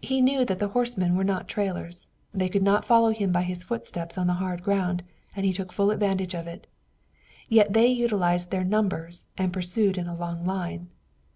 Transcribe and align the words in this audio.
He 0.00 0.20
knew 0.20 0.44
that 0.46 0.58
the 0.58 0.66
horsemen 0.74 1.14
were 1.16 1.22
not 1.22 1.46
trailers. 1.46 2.08
They 2.32 2.48
could 2.48 2.64
not 2.64 2.84
follow 2.84 3.10
him 3.10 3.30
by 3.30 3.42
his 3.44 3.62
footsteps 3.62 4.18
on 4.18 4.26
the 4.26 4.32
hard 4.42 4.64
ground, 4.64 5.04
and 5.36 5.46
he 5.46 5.52
took 5.52 5.70
full 5.72 5.92
advantage 5.92 6.34
of 6.34 6.48
it. 6.48 6.66
Yet 7.48 7.72
they 7.72 7.86
utilized 7.86 8.50
their 8.50 8.64
numbers 8.64 9.28
and 9.38 9.52
pursued 9.52 9.96
in 9.96 10.08
a 10.08 10.16
long 10.16 10.44
line. 10.44 10.88